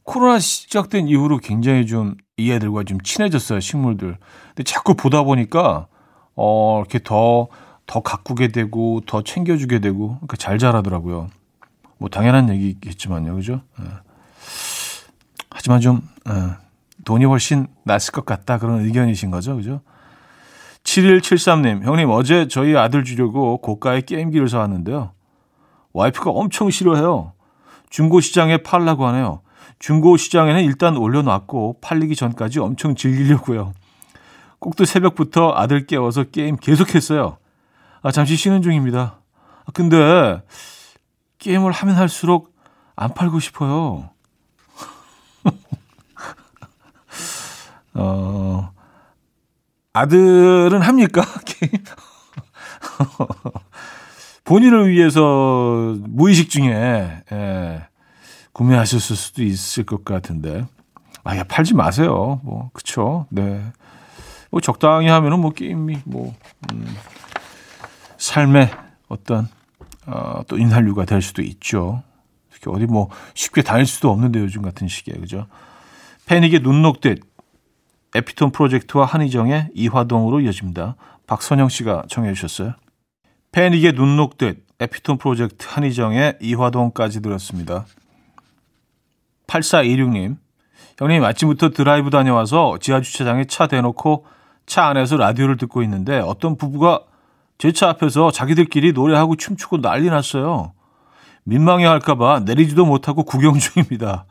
코로나 0.02 0.38
시작된 0.38 1.09
이후로 1.09 1.38
굉장히 1.38 1.87
좀 1.87 2.14
이 2.38 2.52
애들과 2.52 2.85
좀 2.85 3.00
친해졌어요, 3.00 3.61
식물들. 3.61 4.19
근데 4.49 4.62
자꾸 4.62 4.95
보다 4.95 5.23
보니까, 5.23 5.87
어, 6.35 6.81
이렇게 6.81 6.99
더, 7.02 7.49
더 7.87 8.00
가꾸게 8.00 8.49
되고, 8.49 9.00
더 9.07 9.23
챙겨주게 9.23 9.78
되고, 9.78 10.16
그러니까 10.16 10.37
잘 10.37 10.59
자라더라고요. 10.59 11.28
뭐, 11.97 12.11
당연한 12.11 12.50
얘기겠지만요. 12.50 13.35
그죠? 13.37 13.62
예. 13.81 13.85
하지만 15.50 15.81
좀, 15.81 16.02
예, 16.28 16.33
돈이 17.07 17.25
훨씬 17.25 17.69
낫을 17.85 18.12
것 18.12 18.26
같다. 18.26 18.59
그런 18.59 18.85
의견이신 18.85 19.31
거죠. 19.31 19.57
그죠? 19.57 19.81
7173님, 20.85 21.85
형님, 21.85 22.11
어제 22.11 22.49
저희 22.49 22.76
아들 22.76 23.02
주려고 23.02 23.57
고가의 23.59 24.02
게임기를 24.02 24.50
사왔는데요. 24.50 25.12
와이프가 25.95 26.31
엄청 26.31 26.69
싫어해요. 26.69 27.33
중고 27.88 28.21
시장에 28.21 28.59
팔라고 28.59 29.07
하네요. 29.07 29.40
중고 29.78 30.16
시장에는 30.16 30.64
일단 30.64 30.96
올려놨고 30.96 31.80
팔리기 31.80 32.16
전까지 32.16 32.60
엄청 32.60 32.94
즐기려고요. 32.94 33.72
꼭두 34.58 34.84
새벽부터 34.84 35.52
아들 35.54 35.86
깨워서 35.86 36.25
게임 36.25 36.56
계속했어요. 36.56 37.38
아, 38.02 38.10
잠시 38.10 38.36
쉬는 38.36 38.62
중입니다. 38.62 39.20
아, 39.64 39.72
근데 39.72 40.42
게임을 41.38 41.72
하면 41.72 41.96
할수록 41.96 42.54
안 42.94 43.12
팔고 43.12 43.40
싶어요. 43.40 44.10
어, 47.94 48.70
아들은 49.92 50.82
합니까? 50.82 51.22
게임? 51.44 51.72
본인을 54.44 54.88
위해서 54.88 55.96
무의식 55.98 56.50
중에 56.50 57.22
예, 57.32 57.86
구매하셨을 58.56 59.16
수도 59.16 59.42
있을 59.42 59.84
것 59.84 60.02
같은데. 60.02 60.64
아, 61.25 61.36
야, 61.36 61.44
팔지 61.44 61.75
마세요. 61.75 62.40
뭐, 62.42 62.70
그쵸. 62.72 63.26
네. 63.28 63.62
뭐, 64.50 64.62
적당히 64.62 65.08
하면은 65.08 65.40
뭐, 65.40 65.50
게임이 65.50 65.98
뭐, 66.06 66.34
음, 66.72 66.96
삶의 68.16 68.70
어떤, 69.08 69.46
어, 70.06 70.40
또 70.48 70.56
인산류가 70.56 71.04
될 71.04 71.20
수도 71.20 71.42
있죠. 71.42 72.02
특히 72.50 72.70
어디 72.75 72.86
뭐, 72.86 73.10
쉽게 73.34 73.60
다닐 73.60 73.84
수도 73.84 74.10
없는데, 74.10 74.40
요즘 74.40 74.62
같은 74.62 74.88
시기에. 74.88 75.16
그죠? 75.16 75.46
패닉의 76.25 76.62
눈 76.62 76.80
녹듯, 76.80 77.20
에피톤 78.14 78.52
프로젝트와 78.52 79.04
한희정의 79.04 79.68
이화동으로 79.75 80.40
이어집니다. 80.40 80.96
박선영 81.26 81.68
씨가 81.68 82.04
청해 82.08 82.32
주셨어요. 82.32 82.72
패닉의 83.52 83.92
눈 83.92 84.16
녹듯, 84.16 84.64
에피톤 84.80 85.18
프로젝트 85.18 85.66
한희정의 85.68 86.38
이화동까지 86.40 87.20
들었습니다. 87.20 87.84
8426님, 89.47 90.37
형님 90.99 91.25
아침부터 91.25 91.71
드라이브 91.71 92.11
다녀와서 92.11 92.79
지하 92.81 93.00
주차장에 93.00 93.45
차 93.47 93.67
대놓고 93.67 94.26
차 94.67 94.87
안에서 94.87 95.17
라디오를 95.17 95.57
듣고 95.57 95.83
있는데 95.83 96.19
어떤 96.19 96.57
부부가 96.57 97.00
제 97.59 97.73
차 97.73 97.88
앞에서 97.88 98.31
자기들끼리 98.31 98.93
노래하고 98.93 99.37
춤추고 99.37 99.81
난리 99.81 100.11
났어요. 100.11 100.73
민망해 101.45 101.87
할까봐 101.87 102.41
내리지도 102.41 102.85
못하고 102.85 103.25
구경 103.25 103.57
중입니다. 103.61 104.26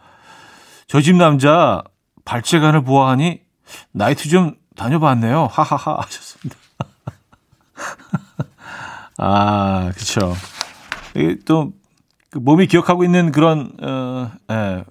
저 0.87 1.01
집 1.01 1.15
남자 1.15 1.81
발재간을 2.25 2.83
보아하니 2.83 3.41
나이트 3.91 4.29
좀 4.29 4.55
다녀봤네요. 4.75 5.47
하하하 5.51 5.97
하셨습니다. 6.01 6.55
아, 9.17 9.91
그쵸. 9.95 10.33
이게 11.15 11.37
또, 11.45 11.71
그 12.29 12.39
몸이 12.39 12.67
기억하고 12.67 13.03
있는 13.03 13.31
그런, 13.31 13.71
어, 13.81 14.31
예, 14.51 14.83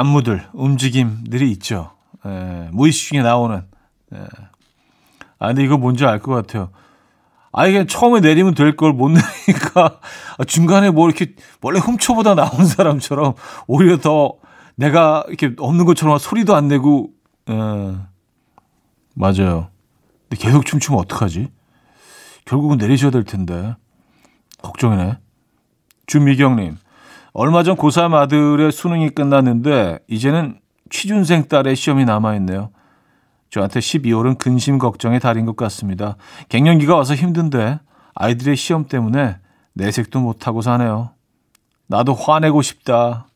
안무들, 0.00 0.46
움직임들이 0.52 1.50
있죠. 1.52 1.92
예, 2.26 2.68
무의식 2.70 3.12
중에 3.12 3.22
나오는. 3.22 3.62
예. 4.14 4.18
아, 5.38 5.46
근데 5.48 5.64
이거 5.64 5.78
뭔지 5.78 6.04
알 6.04 6.20
것 6.20 6.34
같아요. 6.34 6.68
아, 7.52 7.66
이게 7.66 7.86
처음에 7.86 8.20
내리면 8.20 8.54
될 8.54 8.76
걸 8.76 8.92
못 8.92 9.08
내리니까 9.16 10.00
중간에 10.46 10.90
뭐 10.90 11.08
이렇게 11.08 11.34
원래 11.62 11.78
훔쳐보다 11.78 12.34
나온 12.34 12.66
사람처럼 12.66 13.34
오히려 13.66 13.96
더 13.96 14.34
내가 14.74 15.24
이렇게 15.28 15.54
없는 15.58 15.86
것처럼 15.86 16.18
소리도 16.18 16.54
안 16.54 16.68
내고, 16.68 17.08
예. 17.48 17.54
맞아요. 19.14 19.70
근데 20.28 20.42
계속 20.42 20.66
춤추면 20.66 21.00
어떡하지? 21.00 21.48
결국은 22.44 22.76
내리셔야 22.76 23.10
될 23.10 23.24
텐데. 23.24 23.74
걱정이네. 24.62 25.16
준미경님. 26.06 26.76
얼마 27.38 27.62
전 27.62 27.76
고3 27.76 28.14
아들의 28.14 28.72
수능이 28.72 29.10
끝났는데 29.10 29.98
이제는 30.08 30.58
취준생 30.88 31.48
딸의 31.48 31.76
시험이 31.76 32.06
남아있네요. 32.06 32.70
저한테 33.50 33.80
12월은 33.80 34.38
근심 34.38 34.78
걱정의 34.78 35.20
달인 35.20 35.44
것 35.44 35.54
같습니다. 35.54 36.16
갱년기가 36.48 36.96
와서 36.96 37.14
힘든데 37.14 37.78
아이들의 38.14 38.56
시험 38.56 38.88
때문에 38.88 39.36
내색도 39.74 40.18
못하고 40.18 40.62
사네요. 40.62 41.10
나도 41.88 42.14
화내고 42.14 42.62
싶다. 42.62 43.26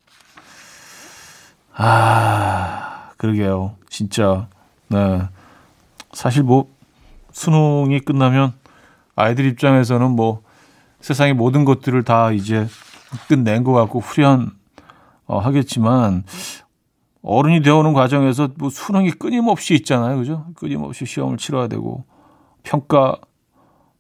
아, 1.75 3.11
그러게요. 3.19 3.77
진짜. 3.91 4.49
네. 4.89 5.21
사실 6.13 6.43
뭐, 6.43 6.71
수능이 7.33 8.01
끝나면 8.01 8.55
아이들 9.15 9.45
입장에서는 9.45 10.11
뭐, 10.11 10.41
세상의 11.03 11.35
모든 11.35 11.67
것들을 11.67 12.03
다 12.05 12.33
이제 12.33 12.67
끝낸 13.29 13.64
것 13.64 13.73
같고 13.73 14.01
후련 14.01 14.53
어, 15.27 15.38
하겠지만 15.38 16.25
어른이 17.23 17.62
되어오는 17.62 17.92
과정에서 17.92 18.49
뭐 18.57 18.70
수능이 18.70 19.12
끊임없이 19.12 19.75
있잖아요, 19.75 20.16
그죠? 20.16 20.46
끊임없이 20.57 21.05
시험을 21.05 21.37
치러야 21.37 21.68
되고 21.68 22.05
평가 22.62 23.16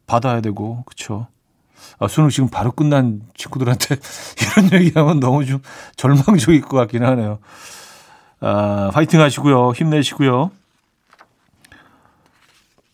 받아야 0.06 0.40
되고 0.40 0.82
그렇죠. 0.84 1.28
아, 1.98 2.08
수능 2.08 2.28
지금 2.30 2.48
바로 2.48 2.72
끝난 2.72 3.22
친구들한테 3.34 3.96
이런 4.40 4.72
얘기하면 4.72 5.20
너무 5.20 5.44
좀 5.44 5.60
절망적일 5.96 6.62
것 6.62 6.76
같긴 6.76 7.04
하네요. 7.04 7.38
아, 8.40 8.90
화이팅 8.92 9.20
하시고요. 9.20 9.72
힘내시고요. 9.72 10.50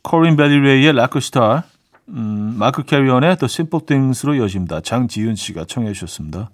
코린 0.02 0.37
벨리레이의 0.37 0.92
라크스타 0.92 1.64
음, 2.09 2.55
마크 2.57 2.85
캐리언의 2.85 3.37
The 3.38 3.47
Simple 3.47 3.85
Things로 3.87 4.35
이어집니다. 4.35 4.81
장지윤 4.81 5.35
씨가 5.35 5.64
청해 5.66 5.92
주셨습니다. 5.92 6.51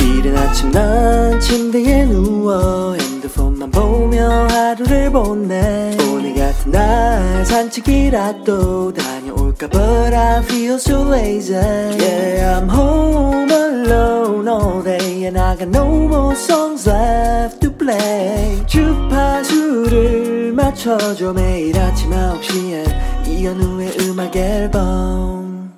이른 0.00 0.36
아침 0.38 0.70
난 0.70 1.38
침대에 1.40 2.06
누워 2.06 2.94
핸드폰만 2.94 3.70
보며 3.70 4.46
하루를 4.48 5.10
보내 5.10 5.96
오늘 6.10 6.34
같은 6.34 6.70
날 6.70 7.44
산책이라도 7.44 8.92
다녀올까 8.94 9.68
But 9.68 10.14
I 10.14 10.42
feel 10.44 10.74
so 10.74 11.12
lazy 11.12 11.56
Yeah 11.56 12.60
I'm 12.60 12.70
home 12.70 13.50
alone 13.50 14.48
all 14.48 14.82
day 14.82 15.24
And 15.26 15.38
I 15.38 15.56
got 15.56 15.68
no 15.68 16.06
more 16.06 16.34
songs 16.34 16.88
left 16.88 17.63
play 17.78 18.66
주파수를 18.66 20.52
맞춰줘 20.52 21.32
매일 21.32 21.78
아침 21.78 22.10
9시에 22.10 23.28
이현우의 23.28 23.96
음악 24.00 24.34
앨범 24.36 25.72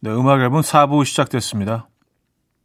네 0.00 0.10
음악 0.10 0.40
앨범 0.40 0.60
4부 0.60 1.04
시작됐습니다 1.04 1.88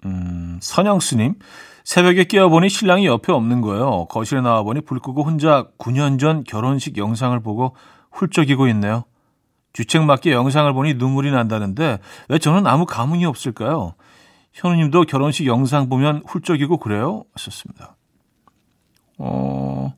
음, 0.05 0.59
선영스님 0.61 1.35
새벽에 1.83 2.23
깨어보니 2.23 2.69
신랑이 2.69 3.05
옆에 3.05 3.33
없는 3.33 3.61
거예요. 3.61 4.05
거실에 4.09 4.41
나와보니 4.41 4.81
불 4.81 4.99
끄고 4.99 5.23
혼자 5.23 5.67
9년 5.77 6.19
전 6.19 6.43
결혼식 6.43 6.97
영상을 6.97 7.37
보고 7.41 7.75
훌쩍이고 8.11 8.67
있네요. 8.69 9.03
주책 9.73 10.03
맞게 10.03 10.31
영상을 10.31 10.71
보니 10.71 10.93
눈물이 10.95 11.31
난다는데 11.31 11.99
왜 12.29 12.37
저는 12.37 12.67
아무 12.67 12.85
감흥이 12.85 13.25
없을까요? 13.25 13.95
현우님도 14.53 15.03
결혼식 15.05 15.47
영상 15.47 15.89
보면 15.89 16.23
훌쩍이고 16.25 16.77
그래요? 16.77 17.25
하셨습니다. 17.33 17.95
어, 19.17 19.93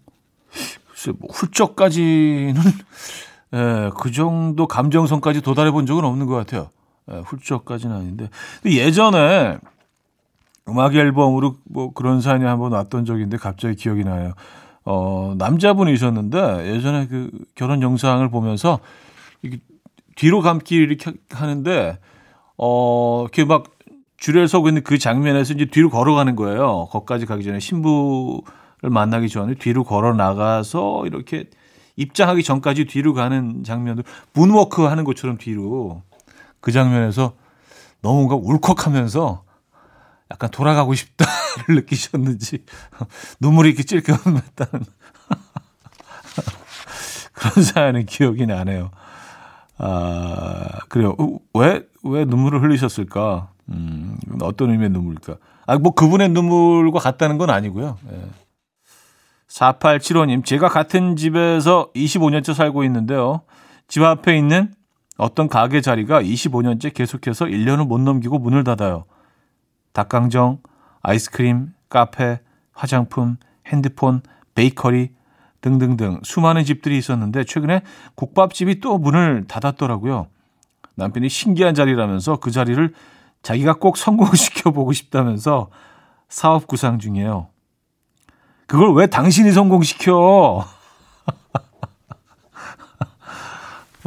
글쎄, 0.90 1.12
뭐 1.20 1.30
훌쩍까지는, 1.32 2.56
예, 3.54 3.92
그 3.98 4.12
정도 4.12 4.68
감정선까지 4.68 5.42
도달해 5.42 5.72
본 5.72 5.86
적은 5.86 6.04
없는 6.04 6.26
것 6.26 6.36
같아요. 6.36 6.70
예, 7.12 7.18
훌쩍까지는 7.20 7.96
아닌데. 7.96 8.30
근데 8.64 8.78
예전에 8.78 9.58
음악 10.68 10.96
앨범으로 10.96 11.58
뭐 11.66 11.94
그런 11.94 12.22
사연이 12.22 12.46
한번 12.46 12.72
왔던 12.72 13.06
적인데 13.06 13.38
갑자기 13.38 13.76
기억이 13.76 14.04
나요. 14.04 14.34
어, 14.84 15.36
남자분이셨는데 15.38 16.74
예전에 16.74 17.08
그 17.08 17.30
결혼 17.56 17.82
영상을 17.82 18.28
보면서 18.30 18.80
이게 19.42 19.60
뒤로 20.16 20.42
감기 20.42 20.76
이렇게 20.76 21.12
하는데 21.30 22.00
어, 22.58 23.24
이렇게 23.24 23.46
막 23.46 23.75
줄에 24.18 24.48
서고 24.48 24.70
있는 24.70 24.84
그 24.84 24.98
장면에서 24.98 25.54
이제 25.54 25.66
뒤로 25.66 25.90
걸어가는 25.90 26.36
거예요. 26.36 26.88
거기까지 26.92 27.26
가기 27.26 27.44
전에 27.44 27.60
신부를 27.60 28.42
만나기 28.90 29.30
전에 29.30 29.56
뒤로 29.56 29.84
걸어 29.84 30.14
나가서 30.14 31.06
이렇게 31.06 31.50
입장하기 31.96 32.44
전까지 32.44 32.86
뒤로 32.86 33.14
가는 33.14 33.64
장면들 33.64 34.04
문워크 34.34 34.84
하는 34.84 35.04
것처럼 35.04 35.38
뒤로 35.38 36.04
그 36.62 36.72
장면에서 36.72 37.34
너무 38.02 38.28
뭔가 38.28 38.36
울컥하면서 38.36 39.44
약간 40.32 40.50
돌아가고 40.50 40.94
싶다를 40.94 41.34
느끼셨는지 41.76 42.64
눈물이 43.40 43.70
이렇게 43.70 43.84
찔끔 43.84 44.16
났다는 44.34 44.86
사연은 47.74 48.06
기억이 48.06 48.46
나네요. 48.46 48.92
아, 49.78 50.80
그래요. 50.90 51.16
어, 51.20 51.38
왜, 51.54 51.86
왜 52.04 52.26
눈물을 52.26 52.64
흘리셨을까? 52.64 53.50
음, 53.70 54.18
어떤 54.42 54.72
의미의 54.72 54.90
눈물일까? 54.92 55.38
아, 55.66 55.78
뭐 55.78 55.94
그분의 55.94 56.30
눈물과 56.30 57.00
같다는 57.00 57.38
건 57.38 57.50
아니고요. 57.50 57.98
예. 58.12 58.22
4875님, 59.48 60.44
제가 60.44 60.68
같은 60.68 61.16
집에서 61.16 61.92
25년째 61.96 62.54
살고 62.54 62.84
있는데요. 62.84 63.42
집 63.88 64.04
앞에 64.04 64.38
있는 64.38 64.74
어떤 65.18 65.48
가게 65.48 65.82
자리가 65.82 66.22
25년째 66.22 66.94
계속해서 66.94 67.46
1년을 67.46 67.88
못 67.88 68.00
넘기고 68.00 68.40
문을 68.40 68.64
닫아요. 68.64 69.06
닭강정, 69.94 70.60
아이스크림, 71.02 71.70
카페, 71.90 72.40
화장품, 72.74 73.38
핸드폰, 73.68 74.22
베이커리 74.56 75.12
등등등 75.62 76.20
수많은 76.24 76.64
집들이 76.64 76.98
있었는데 76.98 77.44
최근에 77.46 77.82
국밥집이 78.16 78.82
또 78.82 78.98
문을 78.98 79.46
닫았더라고요. 79.48 80.28
남편이 80.96 81.30
신기한 81.30 81.74
자리라면서 81.74 82.38
그 82.38 82.52
자리를 82.52 82.94
자기가 83.46 83.76
꼭 83.76 83.96
성공시켜 83.96 84.72
보고 84.74 84.92
싶다면서 84.92 85.70
사업 86.28 86.66
구상 86.66 86.98
중이에요. 86.98 87.50
그걸 88.66 88.96
왜 88.96 89.06
당신이 89.06 89.52
성공시켜? 89.52 90.66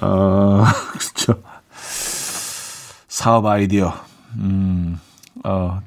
어, 0.02 0.64
그렇죠. 0.90 1.40
사업 3.06 3.46
아이디어. 3.46 3.94
음, 4.38 4.98
어, 5.44 5.80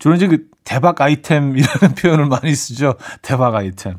주로 0.00 0.16
이제 0.16 0.26
그 0.26 0.48
대박 0.64 1.00
아이템이라는 1.00 1.94
표현을 1.96 2.26
많이 2.26 2.52
쓰죠. 2.52 2.94
대박 3.22 3.54
아이템. 3.54 3.98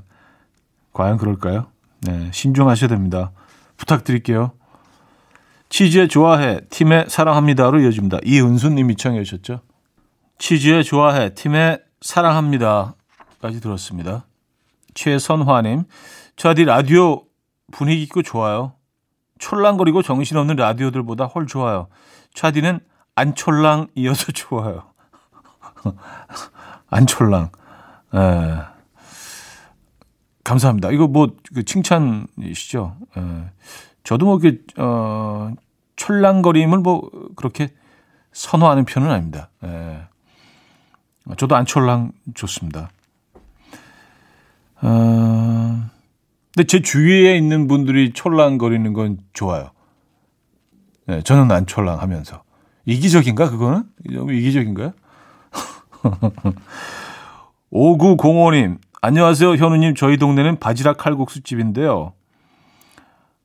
과연 0.91 1.17
그럴까요? 1.17 1.67
네, 2.01 2.29
신중하셔야 2.33 2.89
됩니다. 2.89 3.31
부탁드릴게요. 3.77 4.51
치즈의 5.69 6.07
좋아해, 6.07 6.61
팀의 6.69 7.05
사랑합니다로 7.09 7.81
이어집니다. 7.81 8.19
이은순 8.23 8.75
님이 8.75 8.95
청해 8.95 9.23
주셨죠. 9.23 9.61
치즈의 10.39 10.83
좋아해, 10.83 11.33
팀의 11.33 11.81
사랑합니다까지 12.01 13.59
들었습니다. 13.61 14.25
최선화님, 14.93 15.83
저디 16.35 16.65
라디오 16.65 17.23
분위기 17.71 18.03
있고 18.03 18.21
좋아요. 18.21 18.73
촐랑거리고 19.39 20.01
정신없는 20.01 20.55
라디오들보다 20.55 21.25
훨 21.25 21.47
좋아요. 21.47 21.87
차디는 22.33 22.79
안촐랑이어서 23.15 24.31
좋아요. 24.33 24.83
안촐랑. 26.89 27.51
예. 28.15 28.59
감사합니다. 30.43 30.91
이거 30.91 31.07
뭐, 31.07 31.35
그 31.53 31.63
칭찬이시죠? 31.63 32.95
예. 33.17 33.51
저도 34.07 34.25
뭐, 34.25 34.37
그, 34.37 34.63
어, 34.77 35.51
촐랑거림을 35.97 36.77
뭐, 36.77 37.11
그렇게 37.35 37.73
선호하는 38.31 38.85
편은 38.85 39.11
아닙니다. 39.11 39.49
예. 39.65 39.99
저도 41.35 41.57
안 41.57 41.65
촐랑 41.65 42.13
좋습니다. 42.33 42.89
어, 44.81 45.89
근데 46.55 46.65
제 46.67 46.81
주위에 46.81 47.35
있는 47.35 47.67
분들이 47.67 48.13
촐랑거리는 48.13 48.93
건 48.93 49.17
좋아요. 49.33 49.71
네, 51.07 51.21
저는 51.21 51.51
안 51.51 51.65
촐랑하면서. 51.65 52.43
이기적인가 52.85 53.49
그거는? 53.49 53.83
너무 54.09 54.31
이기적인가요? 54.31 54.93
5905님 57.73 58.77
안녕하세요 59.01 59.55
현우님 59.55 59.95
저희 59.95 60.15
동네는 60.15 60.59
바지락 60.59 60.95
칼국수 60.95 61.41
집인데요. 61.41 62.13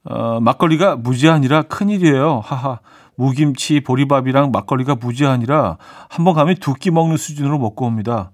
어, 0.05 0.41
막걸리가 0.41 0.97
무제한이라 0.97 1.63
큰일이에요. 1.63 2.41
하하. 2.45 2.81
무김치, 3.17 3.81
보리밥이랑 3.83 4.51
막걸리가 4.53 4.95
무제한이라 4.97 5.77
한 6.09 6.25
번 6.25 6.35
가면 6.35 6.57
두 6.57 6.75
끼 6.75 6.91
먹는 6.91 7.17
수준으로 7.17 7.59
먹고 7.59 7.87
옵니다. 7.87 8.33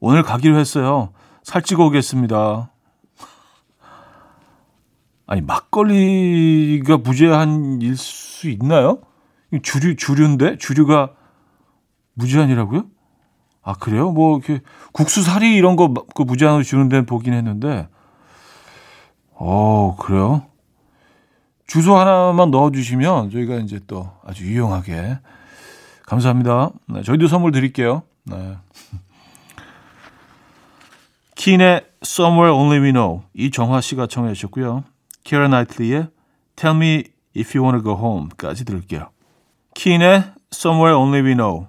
오늘 0.00 0.22
가기로 0.22 0.58
했어요. 0.58 1.10
살찌고 1.44 1.86
오겠습니다. 1.86 2.70
아니 5.26 5.40
막걸리가 5.42 6.98
무제한일 6.98 7.96
수 7.96 8.50
있나요? 8.50 8.98
주류 9.62 9.96
주류인데 9.96 10.58
주류가 10.58 11.10
무제한이라고요? 12.14 12.84
아 13.62 13.74
그래요? 13.74 14.10
뭐 14.10 14.38
이렇게 14.38 14.60
국수 14.92 15.22
사리 15.22 15.54
이런 15.54 15.76
거 15.76 15.88
그 16.14 16.22
무제한으로 16.22 16.64
주는 16.64 16.88
데는 16.88 17.06
보긴 17.06 17.32
했는데, 17.34 17.88
어 19.34 19.96
그래요? 20.00 20.42
주소 21.70 21.96
하나만 21.96 22.50
넣어주시면 22.50 23.30
저희가 23.30 23.58
이제 23.58 23.78
또 23.86 24.10
아주 24.24 24.44
유용하게 24.44 25.20
감사합니다. 26.02 26.72
네, 26.88 27.04
저희도 27.04 27.28
선물 27.28 27.52
드릴게요. 27.52 28.02
네. 28.24 28.56
킨의 31.36 31.86
Somewhere 32.04 32.52
Only 32.52 32.80
We 32.80 32.90
Know 32.90 33.22
이정화 33.34 33.82
씨가 33.82 34.08
청해 34.08 34.34
주셨고요. 34.34 34.82
키라 35.22 35.46
나이틀리의 35.46 36.08
Tell 36.56 36.76
Me 36.76 37.04
If 37.36 37.56
You 37.56 37.64
Wanna 37.64 37.84
Go 37.84 37.94
Home까지 37.94 38.64
들을게요. 38.64 39.08
킨의 39.74 40.24
Somewhere 40.52 40.96
Only 40.96 41.24
We 41.24 41.36
Know, 41.36 41.68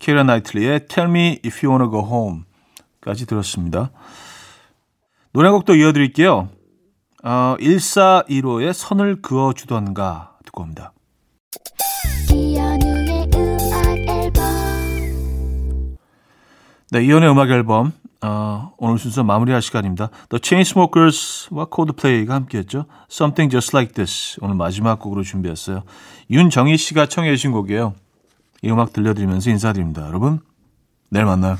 키라 0.00 0.24
나이틀리의 0.24 0.88
Tell 0.88 1.08
Me 1.08 1.38
If 1.44 1.64
You 1.64 1.70
Wanna 1.70 1.88
Go 1.88 2.00
Home까지 2.00 3.26
들었습니다. 3.26 3.92
노래 5.32 5.50
곡도 5.50 5.76
이어드릴게요. 5.76 6.48
어, 7.26 7.56
1415의 7.58 8.72
선을 8.72 9.20
그어주던가 9.20 10.36
듣고 10.44 10.62
옵니다. 10.62 10.92
네, 16.92 17.04
이연의 17.04 17.28
음악 17.28 17.50
앨범 17.50 17.90
어, 18.22 18.72
오늘 18.78 18.98
순서 18.98 19.24
마무리할 19.24 19.60
시간입니다. 19.60 20.10
The 20.28 20.40
Chainsmokers와 20.40 21.66
Coldplay가 21.74 22.32
함께했죠. 22.32 22.84
Something 23.10 23.50
Just 23.50 23.74
Like 23.74 23.94
This 23.94 24.38
오늘 24.40 24.54
마지막 24.54 25.00
곡으로 25.00 25.24
준비했어요. 25.24 25.82
윤정희 26.30 26.76
씨가 26.76 27.06
청해 27.06 27.34
주신 27.34 27.50
곡이에요. 27.50 27.94
이 28.62 28.70
음악 28.70 28.92
들려드리면서 28.92 29.50
인사드립니다. 29.50 30.06
여러분 30.06 30.38
내일 31.10 31.24
만나요. 31.24 31.56